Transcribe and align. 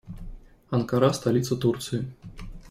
Анкара- 0.71 1.13
столица 1.13 1.55
Турции. 1.59 2.07